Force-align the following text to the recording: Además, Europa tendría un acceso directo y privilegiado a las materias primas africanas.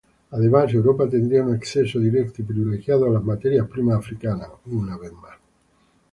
Además, 0.31 0.73
Europa 0.73 1.07
tendría 1.07 1.43
un 1.43 1.53
acceso 1.53 1.99
directo 1.99 2.41
y 2.41 2.45
privilegiado 2.45 3.05
a 3.05 3.11
las 3.11 3.23
materias 3.23 3.67
primas 3.67 3.97
africanas. 3.99 4.49